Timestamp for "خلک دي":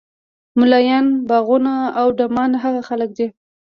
2.89-3.27